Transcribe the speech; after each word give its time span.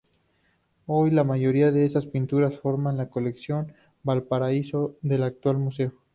Hoy 0.87 1.11
la 1.11 1.23
mayoría 1.23 1.71
de 1.71 1.85
esas 1.85 2.07
pinturas 2.07 2.59
forman 2.59 2.97
la 2.97 3.11
Colección 3.11 3.73
Valparaíso 4.01 4.97
del 5.03 5.21
actual 5.21 5.57
museo. 5.59 5.91